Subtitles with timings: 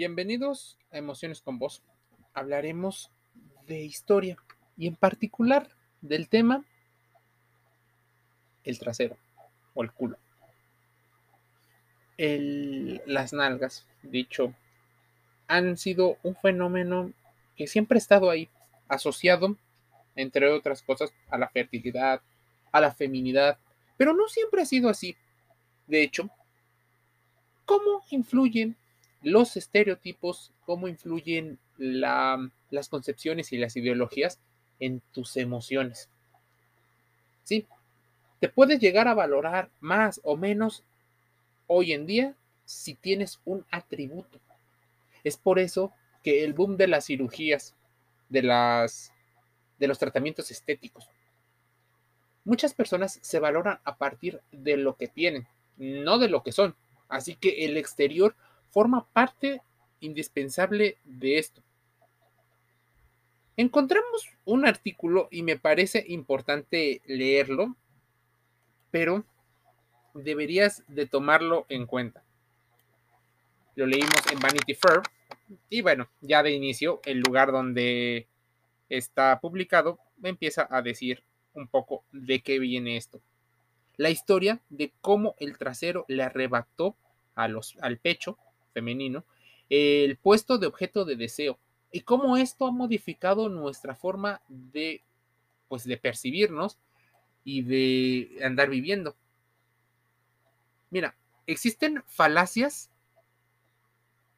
[0.00, 1.82] Bienvenidos a Emociones con Vos.
[2.32, 3.10] Hablaremos
[3.66, 4.38] de historia
[4.74, 5.68] y en particular
[6.00, 6.64] del tema
[8.64, 9.18] el trasero
[9.74, 10.16] o el culo.
[12.16, 14.54] las nalgas, dicho,
[15.48, 17.12] han sido un fenómeno
[17.54, 18.48] que siempre ha estado ahí,
[18.88, 19.58] asociado,
[20.16, 22.22] entre otras cosas, a la fertilidad,
[22.72, 23.58] a la feminidad,
[23.98, 25.14] pero no siempre ha sido así.
[25.86, 26.30] De hecho,
[27.66, 28.79] ¿cómo influyen
[29.22, 34.38] los estereotipos, cómo influyen las concepciones y las ideologías
[34.78, 36.08] en tus emociones.
[37.44, 37.66] Sí,
[38.38, 40.84] te puedes llegar a valorar más o menos
[41.66, 44.40] hoy en día si tienes un atributo.
[45.24, 45.92] Es por eso
[46.22, 47.74] que el boom de las cirugías,
[48.28, 49.12] de, las,
[49.78, 51.08] de los tratamientos estéticos,
[52.44, 56.74] muchas personas se valoran a partir de lo que tienen, no de lo que son.
[57.08, 58.34] Así que el exterior
[58.70, 59.62] forma parte
[60.00, 61.62] indispensable de esto.
[63.56, 67.76] Encontramos un artículo y me parece importante leerlo,
[68.90, 69.24] pero
[70.14, 72.22] deberías de tomarlo en cuenta.
[73.74, 75.02] Lo leímos en Vanity Fair
[75.68, 78.26] y bueno, ya de inicio, el lugar donde
[78.88, 81.22] está publicado empieza a decir
[81.54, 83.20] un poco de qué viene esto.
[83.96, 86.96] La historia de cómo el trasero le arrebató
[87.34, 88.38] al pecho
[88.72, 89.24] femenino,
[89.68, 91.58] el puesto de objeto de deseo
[91.92, 95.02] y cómo esto ha modificado nuestra forma de,
[95.68, 96.78] pues, de percibirnos
[97.44, 99.16] y de andar viviendo.
[100.90, 102.90] Mira, existen falacias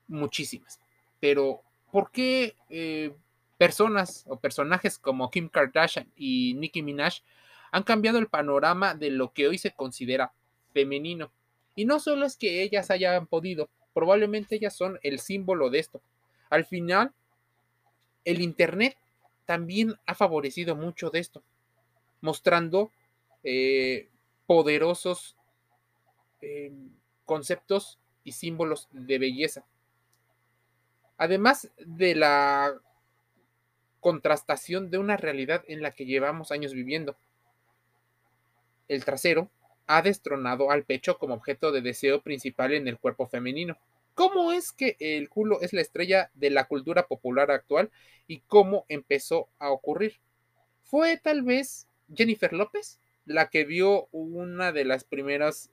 [0.06, 0.80] muchísimas,
[1.20, 3.14] pero ¿por qué eh,
[3.58, 7.22] personas o personajes como Kim Kardashian y Nicki Minaj
[7.70, 10.32] han cambiado el panorama de lo que hoy se considera
[10.72, 11.32] femenino?
[11.74, 16.00] Y no solo es que ellas hayan podido, probablemente ellas son el símbolo de esto.
[16.50, 17.12] Al final,
[18.24, 18.96] el Internet
[19.46, 21.42] también ha favorecido mucho de esto,
[22.20, 22.90] mostrando
[23.42, 24.08] eh,
[24.46, 25.36] poderosos
[26.40, 26.72] eh,
[27.24, 29.64] conceptos y símbolos de belleza.
[31.16, 32.74] Además de la
[34.00, 37.16] contrastación de una realidad en la que llevamos años viviendo.
[38.88, 39.48] El trasero
[39.86, 43.76] ha destronado al pecho como objeto de deseo principal en el cuerpo femenino.
[44.14, 47.90] ¿Cómo es que el culo es la estrella de la cultura popular actual
[48.26, 50.18] y cómo empezó a ocurrir?
[50.84, 55.70] ¿Fue tal vez Jennifer López la que vio una de las primeras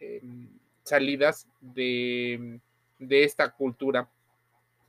[0.00, 0.48] em,
[0.84, 2.60] salidas de,
[2.98, 4.08] de esta cultura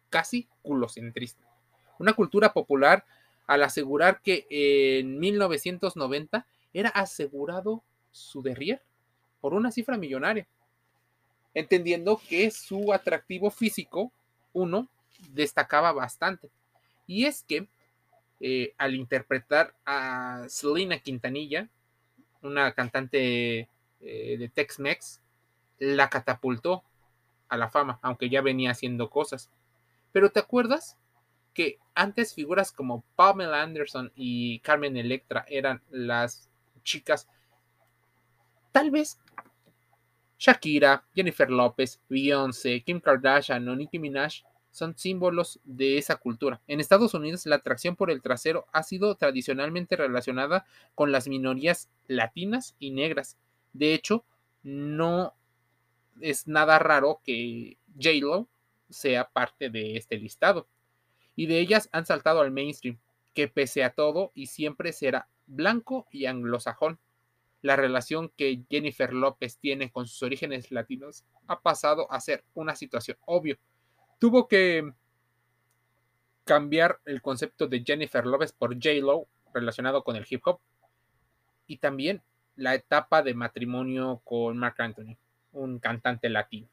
[0.09, 1.43] casi culocentrista?
[1.99, 3.05] Una cultura popular
[3.47, 8.81] al asegurar que en 1990 era asegurado su derrier
[9.41, 10.47] por una cifra millonaria,
[11.53, 14.09] entendiendo que su atractivo físico,
[14.53, 14.87] uno,
[15.33, 16.49] destacaba bastante.
[17.07, 17.67] Y es que
[18.39, 21.67] eh, al interpretar a Selena Quintanilla,
[22.41, 23.67] una cantante
[23.99, 25.21] eh, de Tex-Mex,
[25.79, 26.83] la catapultó
[27.49, 29.49] a la fama, aunque ya venía haciendo cosas.
[30.11, 30.97] Pero ¿te acuerdas
[31.53, 36.49] que antes figuras como Pamela Anderson y Carmen Electra eran las
[36.83, 37.27] chicas
[38.73, 39.19] Tal vez
[40.39, 46.59] Shakira, Jennifer López, Beyoncé, Kim Kardashian o Nicki Minaj son símbolos de esa cultura.
[46.67, 51.89] En Estados Unidos, la atracción por el trasero ha sido tradicionalmente relacionada con las minorías
[52.07, 53.37] latinas y negras.
[53.73, 54.25] De hecho,
[54.63, 55.35] no
[56.19, 58.47] es nada raro que J-Lo
[58.89, 60.67] sea parte de este listado.
[61.35, 62.97] Y de ellas han saltado al mainstream,
[63.35, 66.99] que pese a todo y siempre será blanco y anglosajón
[67.63, 72.75] la relación que Jennifer López tiene con sus orígenes latinos ha pasado a ser una
[72.75, 73.57] situación obvio.
[74.19, 74.91] Tuvo que
[76.43, 80.59] cambiar el concepto de Jennifer López por J-Lo relacionado con el hip hop
[81.65, 82.21] y también
[82.57, 85.15] la etapa de matrimonio con Mark Anthony,
[85.53, 86.67] un cantante latino.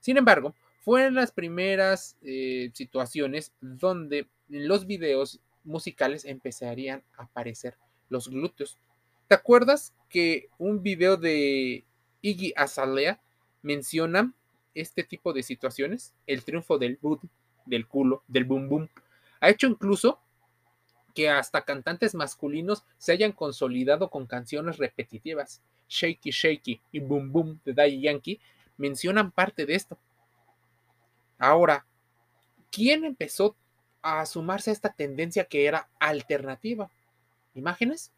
[0.00, 7.78] Sin embargo, fueron las primeras eh, situaciones donde en los videos musicales empezarían a aparecer
[8.08, 8.80] los glúteos
[9.28, 11.84] ¿Te acuerdas que un video de
[12.20, 13.20] Iggy Azalea
[13.62, 14.32] menciona
[14.74, 16.12] este tipo de situaciones?
[16.26, 17.22] El triunfo del boot,
[17.64, 18.88] del culo, del boom boom.
[19.40, 20.20] Ha hecho incluso
[21.14, 25.62] que hasta cantantes masculinos se hayan consolidado con canciones repetitivas.
[25.88, 28.40] Shaky Shaky y Boom Boom de Daddy Yankee
[28.76, 29.98] mencionan parte de esto.
[31.38, 31.86] Ahora,
[32.70, 33.56] ¿quién empezó
[34.02, 36.90] a sumarse a esta tendencia que era alternativa?
[37.54, 38.12] ¿Imágenes?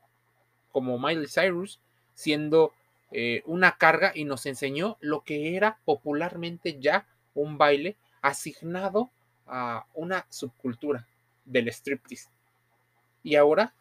[0.77, 1.81] Como Miley Cyrus,
[2.13, 2.71] siendo
[3.11, 9.11] eh, una carga y nos enseñó lo que era popularmente ya un baile asignado
[9.47, 11.07] a una subcultura
[11.47, 12.29] del striptease.
[13.23, 13.73] Y ahora,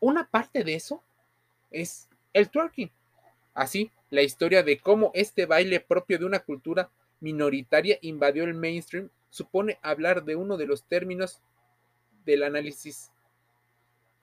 [0.00, 1.02] una parte de eso
[1.70, 2.90] es el twerking.
[3.52, 6.88] Así, la historia de cómo este baile propio de una cultura
[7.20, 11.42] minoritaria invadió el mainstream supone hablar de uno de los términos
[12.24, 13.10] del análisis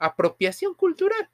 [0.00, 1.30] apropiación cultural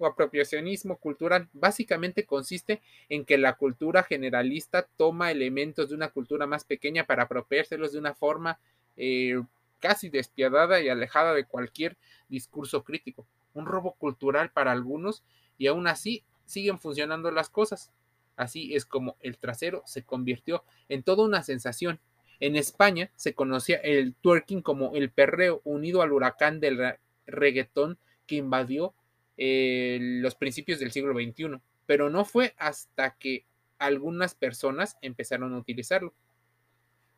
[0.00, 1.48] o apropiacionismo cultural.
[1.52, 7.24] Básicamente consiste en que la cultura generalista toma elementos de una cultura más pequeña para
[7.24, 8.58] apropiárselos de una forma
[8.96, 9.40] eh,
[9.78, 11.98] casi despiadada y alejada de cualquier
[12.28, 13.26] discurso crítico.
[13.52, 15.22] Un robo cultural para algunos
[15.58, 17.92] y aún así siguen funcionando las cosas.
[18.36, 22.00] Así es como el trasero se convirtió en toda una sensación.
[22.40, 26.94] En España se conocía el twerking como el perreo unido al huracán del
[27.26, 28.94] reggaetón que invadió
[29.42, 33.46] eh, los principios del siglo XXI, pero no fue hasta que
[33.78, 36.12] algunas personas empezaron a utilizarlo.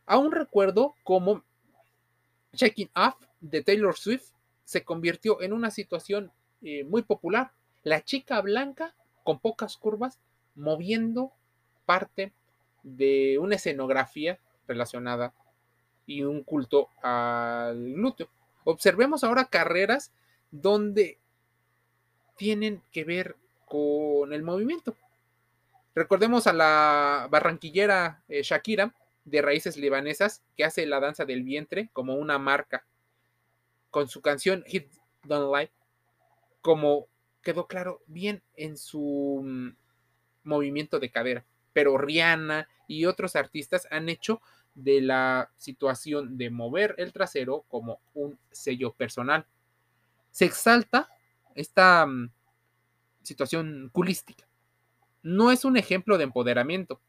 [0.06, 1.42] Aún recuerdo cómo
[2.54, 4.30] Checking Off de Taylor Swift
[4.64, 6.30] se convirtió en una situación
[6.62, 7.50] eh, muy popular.
[7.82, 8.94] La chica blanca
[9.24, 10.20] con pocas curvas
[10.54, 11.32] moviendo
[11.86, 12.32] parte
[12.84, 15.34] de una escenografía relacionada
[16.06, 18.28] y un culto al glúteo.
[18.62, 20.12] Observemos ahora carreras
[20.52, 21.18] donde
[22.36, 23.36] tienen que ver
[23.66, 24.96] con el movimiento.
[25.94, 28.94] Recordemos a la barranquillera eh, Shakira
[29.24, 32.84] de raíces libanesas que hace la danza del vientre como una marca
[33.90, 34.90] con su canción Hit
[35.24, 35.70] Don't Lie,
[36.60, 37.08] como
[37.42, 39.68] quedó claro bien en su mm,
[40.44, 41.44] movimiento de cadera.
[41.72, 44.40] Pero Rihanna y otros artistas han hecho
[44.74, 49.46] de la situación de mover el trasero como un sello personal.
[50.30, 51.08] Se exalta
[51.54, 52.30] esta mm,
[53.22, 54.46] situación culística.
[55.22, 57.00] No es un ejemplo de empoderamiento,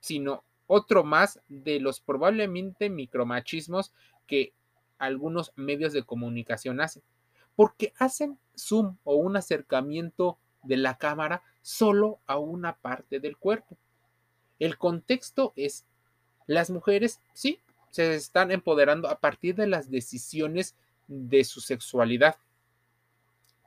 [0.00, 3.92] sino otro más de los probablemente micromachismos
[4.26, 4.52] que
[4.98, 7.02] algunos medios de comunicación hacen,
[7.56, 13.76] porque hacen zoom o un acercamiento de la cámara solo a una parte del cuerpo.
[14.58, 15.84] El contexto es,
[16.46, 17.58] las mujeres, sí,
[17.90, 20.74] se están empoderando a partir de las decisiones
[21.08, 22.36] de su sexualidad.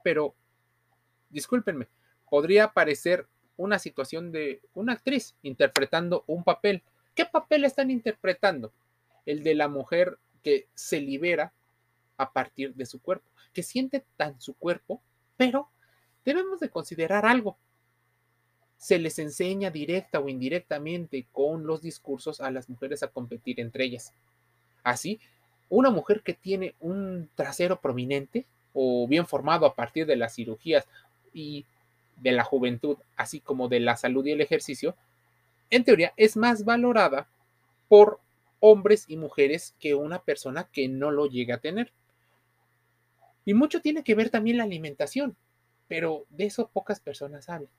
[0.05, 0.35] Pero,
[1.31, 1.87] discúlpenme,
[2.29, 6.83] podría parecer una situación de una actriz interpretando un papel.
[7.15, 8.71] ¿Qué papel están interpretando?
[9.25, 11.53] El de la mujer que se libera
[12.17, 15.01] a partir de su cuerpo, que siente tan su cuerpo,
[15.37, 15.71] pero
[16.23, 17.57] debemos de considerar algo.
[18.77, 23.85] Se les enseña directa o indirectamente con los discursos a las mujeres a competir entre
[23.85, 24.13] ellas.
[24.83, 25.19] Así,
[25.67, 28.45] una mujer que tiene un trasero prominente
[28.75, 30.85] o bien formado a partir de las cirugías
[31.33, 31.65] y
[32.17, 34.95] de la juventud, así como de la salud y el ejercicio,
[35.69, 37.27] en teoría es más valorada
[37.87, 38.19] por
[38.59, 41.91] hombres y mujeres que una persona que no lo llega a tener.
[43.45, 45.35] Y mucho tiene que ver también la alimentación,
[45.87, 47.69] pero de eso pocas personas saben.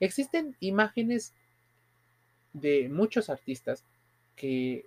[0.00, 1.34] Existen imágenes
[2.52, 3.84] de muchos artistas
[4.34, 4.84] que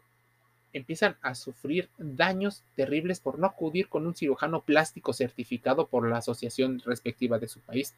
[0.76, 6.18] empiezan a sufrir daños terribles por no acudir con un cirujano plástico certificado por la
[6.18, 7.96] asociación respectiva de su país.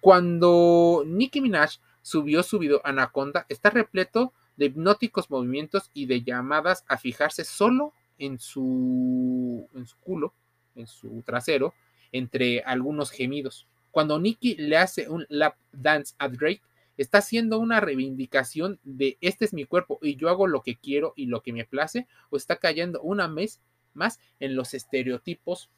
[0.00, 6.84] Cuando Nicki Minaj subió su video Anaconda, está repleto de hipnóticos movimientos y de llamadas
[6.86, 10.32] a fijarse solo en su, en su culo,
[10.76, 11.74] en su trasero,
[12.12, 13.66] entre algunos gemidos.
[13.90, 16.62] Cuando Nicky le hace un lap dance a Drake,
[16.98, 21.14] está haciendo una reivindicación de este es mi cuerpo y yo hago lo que quiero
[21.16, 23.60] y lo que me place, o está cayendo una vez
[23.94, 25.70] más en los estereotipos.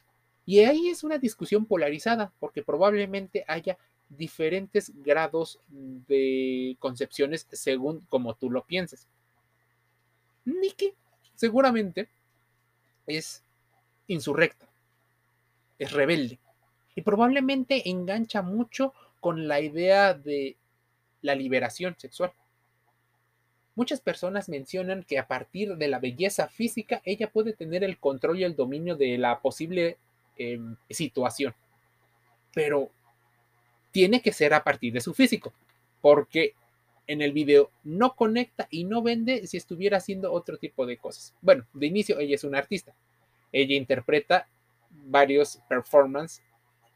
[0.46, 8.34] Y ahí es una discusión polarizada, porque probablemente haya diferentes grados de concepciones según como
[8.34, 9.06] tú lo pienses.
[10.44, 10.94] Nicky
[11.34, 12.08] seguramente
[13.06, 13.44] es
[14.08, 14.68] insurrecta,
[15.78, 16.38] es rebelde
[16.94, 20.56] y probablemente engancha mucho con la idea de
[21.22, 22.32] la liberación sexual.
[23.74, 28.38] Muchas personas mencionan que a partir de la belleza física ella puede tener el control
[28.38, 29.96] y el dominio de la posible
[30.36, 31.54] em, situación.
[32.52, 32.90] Pero
[33.90, 35.52] tiene que ser a partir de su físico,
[36.00, 36.54] porque
[37.06, 41.34] en el video no conecta y no vende si estuviera haciendo otro tipo de cosas.
[41.40, 42.94] Bueno, de inicio ella es una artista.
[43.52, 44.46] Ella interpreta
[44.90, 46.42] varios performances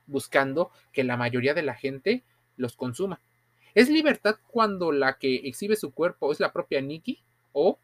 [0.06, 2.22] buscando que la mayoría de la gente
[2.56, 3.20] los consuma.
[3.74, 7.20] ¿Es libertad cuando la que exhibe su cuerpo es la propia Nikki?
[7.52, 7.78] ¿O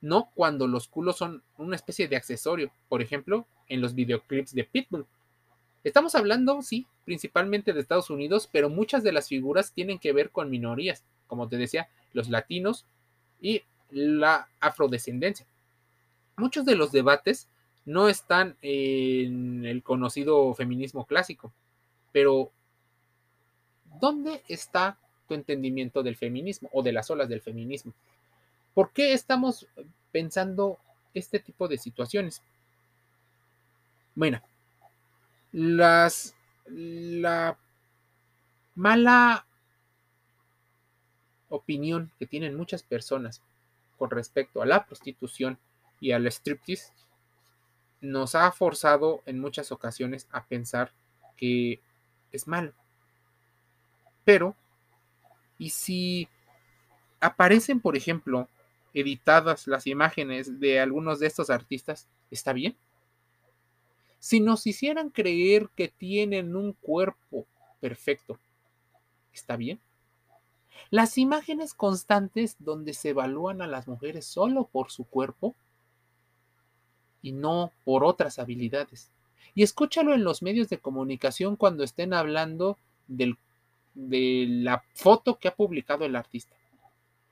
[0.00, 2.72] no cuando los culos son una especie de accesorio?
[2.88, 5.06] Por ejemplo, en los videoclips de Pitbull.
[5.84, 10.30] Estamos hablando, sí, principalmente de Estados Unidos, pero muchas de las figuras tienen que ver
[10.30, 12.84] con minorías, como te decía, los latinos
[13.40, 15.46] y la afrodescendencia.
[16.36, 17.48] Muchos de los debates
[17.84, 21.52] no están en el conocido feminismo clásico,
[22.12, 22.52] pero
[24.00, 27.92] ¿dónde está tu entendimiento del feminismo o de las olas del feminismo?
[28.74, 29.66] ¿Por qué estamos
[30.12, 30.78] pensando
[31.14, 32.42] este tipo de situaciones?
[34.14, 34.42] Bueno,
[35.52, 36.34] las,
[36.66, 37.58] la
[38.74, 39.46] mala
[41.48, 43.42] opinión que tienen muchas personas
[43.96, 45.58] con respecto a la prostitución
[46.00, 46.92] y al striptease
[48.00, 50.92] nos ha forzado en muchas ocasiones a pensar
[51.36, 51.80] que
[52.30, 52.72] es malo.
[54.28, 54.54] Pero,
[55.56, 56.28] ¿y si
[57.18, 58.46] aparecen, por ejemplo,
[58.92, 62.06] editadas las imágenes de algunos de estos artistas?
[62.30, 62.76] ¿Está bien?
[64.18, 67.46] Si nos hicieran creer que tienen un cuerpo
[67.80, 68.38] perfecto,
[69.32, 69.80] ¿está bien?
[70.90, 75.54] Las imágenes constantes donde se evalúan a las mujeres solo por su cuerpo
[77.22, 79.10] y no por otras habilidades.
[79.54, 83.38] Y escúchalo en los medios de comunicación cuando estén hablando del,
[83.98, 86.54] de la foto que ha publicado el artista.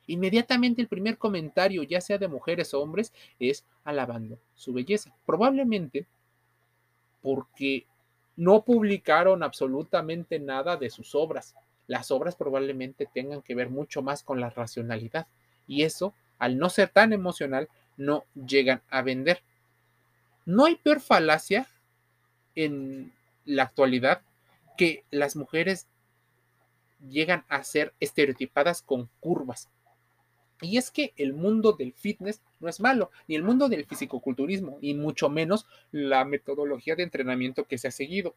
[0.09, 5.15] Inmediatamente el primer comentario, ya sea de mujeres o hombres, es alabando su belleza.
[5.25, 6.07] Probablemente
[7.23, 7.87] porque
[8.37, 11.55] no publicaron absolutamente nada de sus obras.
[11.87, 15.27] Las obras probablemente tengan que ver mucho más con la racionalidad
[15.69, 19.43] y eso, al no ser tan emocional, no llegan a vender.
[20.45, 21.69] No hay peor falacia
[22.55, 23.13] en
[23.45, 24.23] la actualidad
[24.77, 25.87] que las mujeres
[27.01, 29.69] llegan a ser estereotipadas con curvas.
[30.63, 34.79] Y es que el mundo del fitness no es malo, ni el mundo del fisicoculturismo,
[34.81, 38.35] y mucho menos la metodología de entrenamiento que se ha seguido.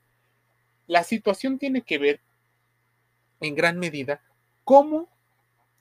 [0.88, 2.20] La situación tiene que ver
[3.40, 4.22] en gran medida
[4.66, 5.08] cómo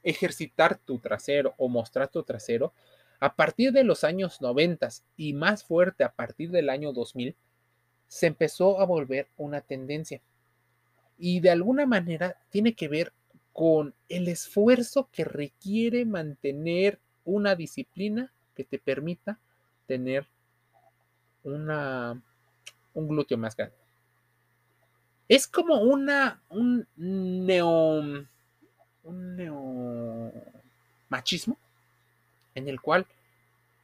[0.03, 2.73] ejercitar tu trasero o mostrar tu trasero
[3.21, 7.35] a partir de los años 90 y más fuerte a partir del año 2000,
[8.07, 10.21] se empezó a volver una tendencia.
[11.19, 13.13] Y de alguna manera tiene que ver
[13.53, 19.39] con el esfuerzo que requiere mantener una disciplina que te permita
[19.87, 20.27] tener
[21.43, 22.23] una,
[22.95, 23.75] un glúteo más grande.
[25.29, 28.27] Es como una, un neo,
[29.05, 30.33] un neo
[31.09, 31.59] machismo
[32.55, 33.07] en el cual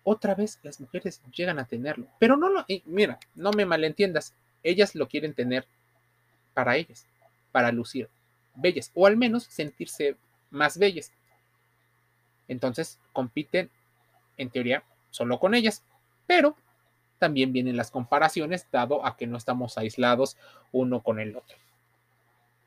[0.05, 2.07] otra vez las mujeres llegan a tenerlo.
[2.19, 5.67] Pero no lo, mira, no me malentiendas, ellas lo quieren tener
[6.53, 7.07] para ellas,
[7.55, 8.11] para lucir
[8.57, 10.17] bellas, o al menos sentirse
[10.51, 11.13] más bellas.
[12.49, 13.71] Entonces compiten,
[14.37, 15.85] en teoría, solo con ellas,
[16.27, 16.57] pero
[17.21, 20.37] también vienen las comparaciones, dado a que no estamos aislados
[20.73, 21.57] uno con el otro.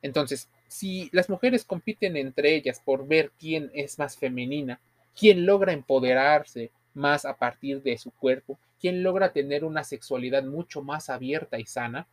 [0.02, 4.80] Entonces, si las mujeres compiten entre ellas por ver quién es más femenina,
[5.20, 10.82] quién logra empoderarse más a partir de su cuerpo, quién logra tener una sexualidad mucho
[10.82, 12.08] más abierta y sana.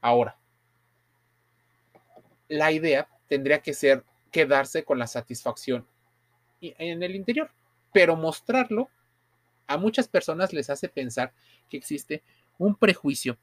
[0.00, 0.38] Ahora,
[2.50, 5.86] la idea tendría que ser quedarse con la satisfacción
[6.60, 7.50] en el interior,
[7.92, 8.90] pero mostrarlo
[9.66, 11.32] a muchas personas les hace pensar
[11.68, 12.22] que existe
[12.58, 13.38] un prejuicio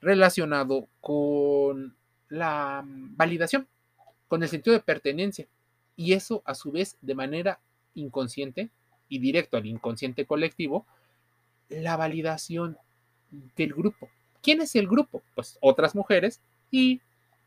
[0.00, 1.96] relacionado con
[2.28, 3.68] la validación,
[4.28, 5.46] con el sentido de pertenencia.
[5.96, 7.60] Y eso, a su vez, de manera
[7.94, 8.70] inconsciente
[9.08, 10.86] y directo al inconsciente colectivo,
[11.68, 12.76] la validación
[13.56, 14.08] del grupo.
[14.42, 15.22] ¿Quién es el grupo?
[15.36, 16.40] Pues otras mujeres
[16.70, 17.00] y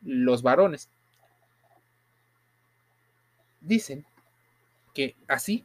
[0.04, 0.90] los varones.
[3.62, 4.06] Dicen
[4.94, 5.64] que así,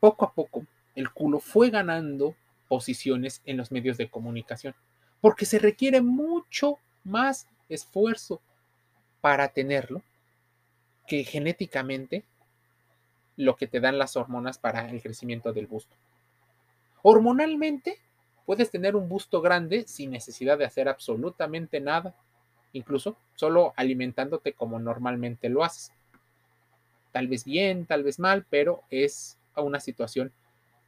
[0.00, 2.34] poco a poco, el culo fue ganando
[2.68, 4.74] posiciones en los medios de comunicación,
[5.20, 8.40] porque se requiere mucho más esfuerzo
[9.20, 10.02] para tenerlo
[11.06, 12.24] que genéticamente
[13.36, 15.94] lo que te dan las hormonas para el crecimiento del busto.
[17.02, 17.98] Hormonalmente,
[18.44, 22.14] puedes tener un busto grande sin necesidad de hacer absolutamente nada,
[22.72, 25.92] incluso solo alimentándote como normalmente lo haces.
[27.12, 30.32] Tal vez bien, tal vez mal, pero es una situación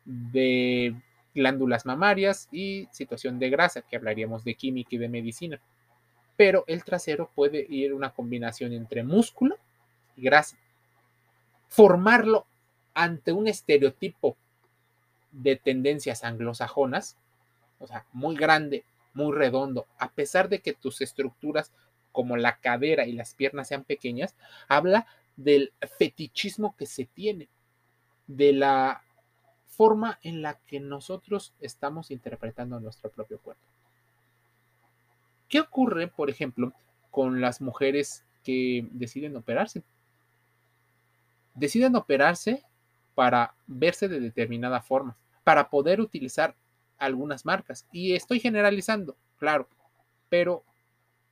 [0.05, 0.95] de
[1.35, 5.61] glándulas mamarias y situación de grasa, que hablaríamos de química y de medicina.
[6.37, 9.57] Pero el trasero puede ir una combinación entre músculo
[10.17, 10.57] y grasa
[11.71, 12.47] formarlo
[12.93, 14.37] ante un estereotipo
[15.31, 17.17] de tendencias anglosajonas,
[17.79, 21.73] o sea, muy grande, muy redondo, a pesar de que tus estructuras
[22.13, 24.35] como la cadera y las piernas sean pequeñas,
[24.69, 27.49] habla del fetichismo que se tiene,
[28.27, 29.03] de la
[29.67, 33.63] forma en la que nosotros estamos interpretando nuestro propio cuerpo.
[35.49, 36.73] ¿Qué ocurre, por ejemplo,
[37.11, 39.83] con las mujeres que deciden operarse?
[41.55, 42.65] deciden operarse
[43.15, 46.55] para verse de determinada forma, para poder utilizar
[47.01, 47.87] algunas marcas.
[47.91, 49.69] Y estoy generalizando, claro,
[50.29, 50.63] pero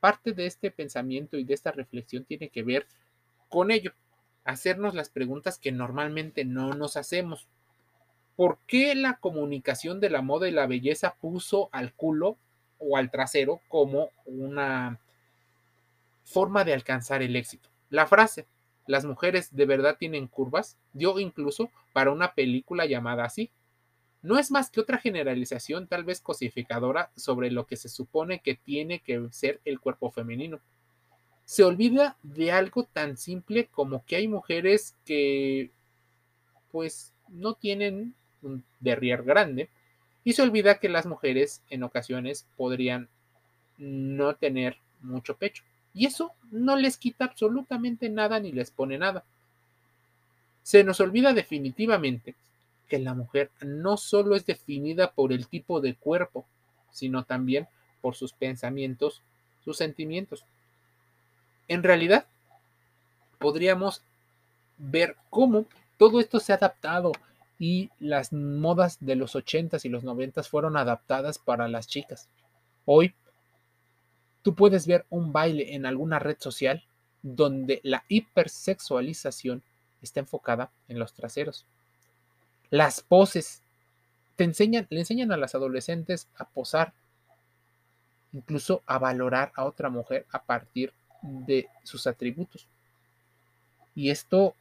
[0.01, 2.87] parte de este pensamiento y de esta reflexión tiene que ver
[3.49, 3.93] con ello,
[4.45, 7.47] hacernos las preguntas que normalmente no nos hacemos.
[8.37, 12.37] ¿Por qué la comunicación de la moda y la belleza puso al culo
[12.79, 15.01] o al trasero como una
[16.25, 17.69] forma de alcanzar el éxito?
[17.91, 18.47] La frase,
[18.87, 23.51] las mujeres de verdad tienen curvas, dio incluso para una película llamada así.
[24.23, 28.55] No es más que otra generalización tal vez cosificadora sobre lo que se supone que
[28.57, 30.61] tiene que ser el cuerpo femenino
[31.49, 35.71] se olvida de algo tan simple como que hay mujeres que
[36.71, 39.71] pues no tienen un derrier grande
[40.25, 43.09] y se olvida que las mujeres en ocasiones podrían
[43.79, 49.25] no tener mucho pecho y eso no les quita absolutamente nada ni les pone nada.
[50.63, 52.35] Se nos olvida definitivamente
[52.89, 56.47] que la mujer no solo es definida por el tipo de cuerpo,
[56.91, 57.69] sino también
[58.01, 59.23] por sus pensamientos,
[59.65, 60.45] sus sentimientos.
[61.69, 62.27] En realidad,
[63.39, 64.03] podríamos
[64.79, 65.67] ver cómo
[65.97, 67.13] todo esto se ha adaptado
[67.59, 72.29] y las modas de los 80s y los 90s fueron adaptadas para las chicas.
[72.85, 73.15] Hoy,
[74.43, 76.85] tú puedes ver un baile en alguna red social
[77.23, 79.63] donde la hipersexualización
[80.01, 81.67] está enfocada en los traseros.
[82.71, 83.63] Las poses
[84.37, 86.93] te enseñan, le enseñan a las adolescentes a posar,
[88.33, 92.69] incluso a valorar a otra mujer a partir de sus atributos.
[93.95, 94.55] Y esto,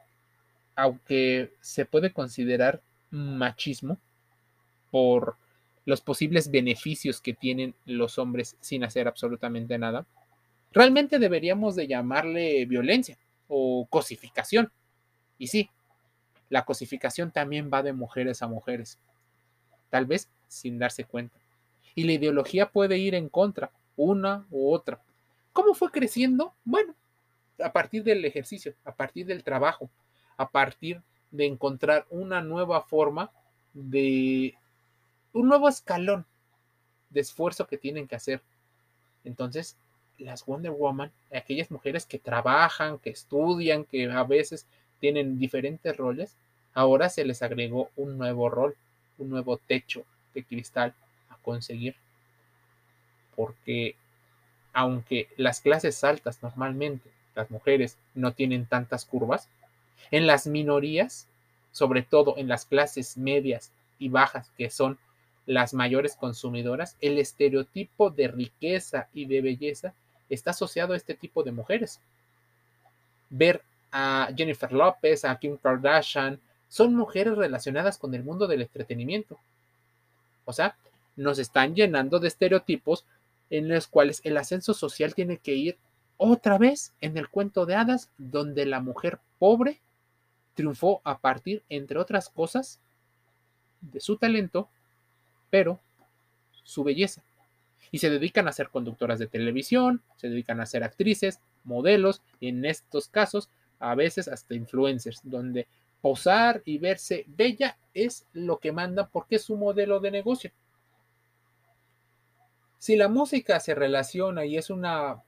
[0.75, 3.99] aunque se puede considerar machismo
[4.89, 5.37] por
[5.85, 10.05] los posibles beneficios que tienen los hombres sin hacer absolutamente nada,
[10.71, 14.71] realmente deberíamos de llamarle violencia o cosificación.
[15.37, 15.69] Y sí,
[16.49, 18.99] la cosificación también va de mujeres a mujeres,
[19.89, 21.37] tal vez sin darse cuenta.
[21.95, 25.01] Y la ideología puede ir en contra, una u otra.
[25.51, 26.53] ¿Cómo fue creciendo?
[26.63, 26.93] Bueno,
[27.63, 29.89] a partir del ejercicio, a partir del trabajo,
[30.37, 33.31] a partir de encontrar una nueva forma
[33.73, 34.55] de
[35.33, 36.25] un nuevo escalón
[37.09, 38.41] de esfuerzo que tienen que hacer.
[39.23, 39.77] Entonces,
[40.17, 44.67] las Wonder Woman, aquellas mujeres que trabajan, que estudian, que a veces
[44.99, 46.35] tienen diferentes roles,
[46.77, 48.75] ahora se les agregó un nuevo rol,
[49.17, 50.93] un nuevo techo de cristal
[51.27, 51.95] a conseguir.
[53.35, 53.95] Porque
[54.73, 59.49] aunque las clases altas normalmente, las mujeres, no tienen tantas curvas,
[60.11, 61.27] en las minorías,
[61.71, 64.99] sobre todo en las clases medias y bajas, que son
[65.47, 69.95] las mayores consumidoras, el estereotipo de riqueza y de belleza
[70.29, 71.99] está asociado a este tipo de mujeres.
[73.31, 79.39] Ver a Jennifer López, a Kim Kardashian, son mujeres relacionadas con el mundo del entretenimiento.
[80.45, 80.77] O sea,
[81.15, 83.05] nos están llenando de estereotipos
[83.49, 85.77] en los cuales el ascenso social tiene que ir
[86.17, 89.79] otra vez en el cuento de hadas, donde la mujer pobre
[90.55, 92.79] triunfó a partir, entre otras cosas,
[93.81, 94.69] de su talento,
[95.49, 95.79] pero
[96.63, 97.21] su belleza.
[97.91, 102.49] Y se dedican a ser conductoras de televisión, se dedican a ser actrices, modelos, y
[102.49, 103.49] en estos casos,
[103.79, 105.67] a veces hasta influencers, donde
[106.01, 110.51] posar y verse bella es lo que manda porque es su modelo de negocio.
[112.77, 115.23] Si la música se relaciona y es una,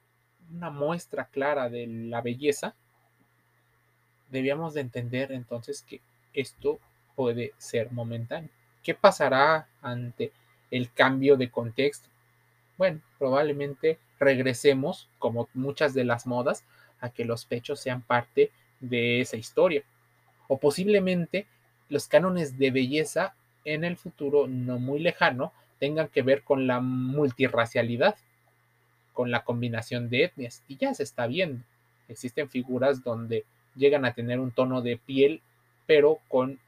[0.49, 2.75] muestra clara de la belleza,
[4.29, 6.01] debíamos de entender entonces que
[6.34, 6.79] esto
[7.15, 8.49] puede ser momentáneo.
[8.84, 10.32] ¿Qué pasará ante
[10.71, 12.08] el cambio de contexto?
[12.77, 16.63] Bueno, probablemente regresemos, como muchas de las modas,
[16.99, 19.84] a que los pechos sean parte de esa historia.
[20.50, 21.46] O posiblemente
[21.90, 26.82] los cánones de belleza en el futuro no muy lejano tengan que ver con la
[26.82, 28.16] multirracialidad,
[29.14, 30.64] con la combinación de etnias.
[30.68, 31.64] Y ya se está viendo.
[32.08, 35.42] Existen figuras donde llegan a tener un tono de piel,
[35.86, 36.60] pero con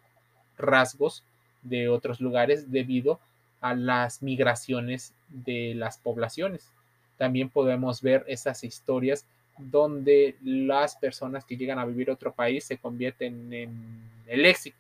[0.58, 1.24] rasgos
[1.64, 3.20] de otros lugares debido
[3.62, 6.72] a las migraciones de las poblaciones.
[7.18, 9.26] También podemos ver esas historias
[9.70, 14.78] donde las personas que llegan a vivir a otro país se convierten en el éxito.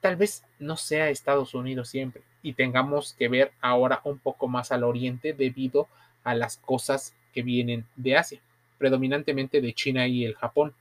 [0.00, 4.72] Tal vez no sea Estados Unidos siempre, y tengamos que ver ahora un poco más
[4.72, 5.88] al oriente debido
[6.24, 8.40] a las cosas que vienen de Asia,
[8.78, 10.74] predominantemente de China y el Japón.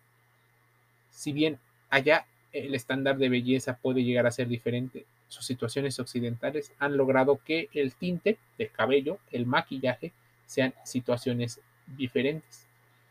[1.12, 6.74] Si bien allá el estándar de belleza puede llegar a ser diferente, sus situaciones occidentales
[6.80, 10.12] han logrado que el tinte del cabello, el maquillaje,
[10.46, 11.62] sean situaciones
[11.98, 12.66] diferentes.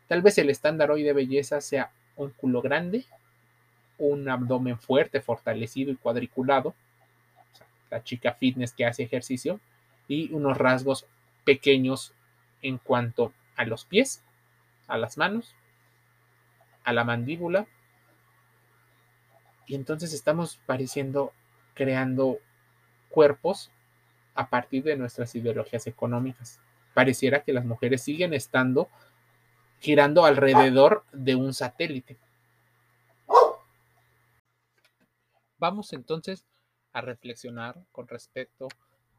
[0.09, 3.05] Tal vez el estándar hoy de belleza sea un culo grande,
[3.99, 6.75] un abdomen fuerte, fortalecido y cuadriculado,
[7.90, 9.61] la chica fitness que hace ejercicio,
[10.09, 11.07] y unos rasgos
[11.45, 12.12] pequeños
[12.62, 14.23] en cuanto a los pies,
[14.88, 15.55] a las manos,
[16.85, 17.66] a la mandíbula.
[19.66, 21.33] Y entonces estamos pareciendo
[21.75, 22.38] creando
[23.09, 23.71] cuerpos
[24.35, 26.59] a partir de nuestras ideologías económicas.
[26.94, 28.88] Pareciera que las mujeres siguen estando
[29.81, 32.18] girando alrededor de un satélite.
[35.59, 36.46] Vamos entonces
[36.92, 38.68] a reflexionar con respecto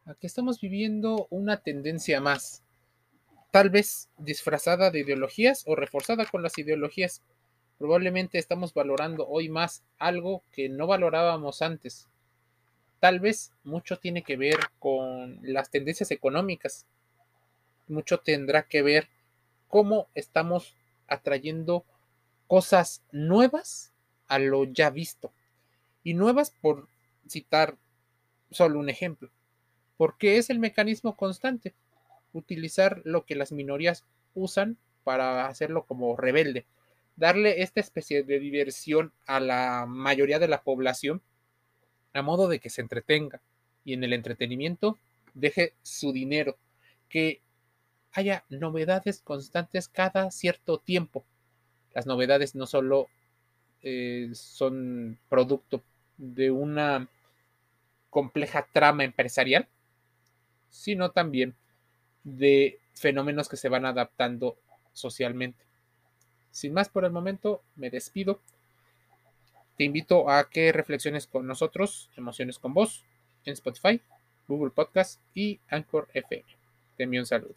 [0.06, 2.64] a que estamos viviendo una tendencia más,
[3.52, 7.22] tal vez disfrazada de ideologías o reforzada con las ideologías.
[7.78, 12.08] Probablemente estamos valorando hoy más algo que no valorábamos antes.
[13.00, 16.86] Tal vez mucho tiene que ver con las tendencias económicas.
[17.92, 19.10] Mucho tendrá que ver
[19.68, 20.76] cómo estamos
[21.08, 21.86] atrayendo
[22.48, 23.92] cosas nuevas
[24.28, 25.32] a lo ya visto.
[26.04, 26.88] Y nuevas por
[27.28, 27.78] citar
[28.50, 29.30] solo un ejemplo,
[29.98, 31.74] porque es el mecanismo constante,
[32.34, 36.66] utilizar lo que las minorías usan para hacerlo como rebelde,
[37.16, 41.22] darle esta especie de diversión a la mayoría de la población
[42.14, 43.42] a modo de que se entretenga
[43.84, 44.98] y en el entretenimiento
[45.34, 46.58] deje su dinero,
[47.10, 47.42] que
[48.14, 51.26] haya novedades constantes cada cierto tiempo.
[51.94, 53.08] Las novedades no solo
[53.82, 55.84] eh, son producto
[56.18, 57.08] de una
[58.10, 59.68] compleja trama empresarial,
[60.70, 61.56] sino también
[62.24, 64.58] de fenómenos que se van adaptando
[64.94, 65.66] socialmente.
[66.52, 68.42] Sin más por el momento, me despido.
[69.78, 73.04] Te invito a que reflexiones con nosotros, Emociones con Voz,
[73.46, 74.02] en Spotify,
[74.48, 76.46] Google Podcast y Anchor FM.
[76.98, 77.56] Te envío un saludo.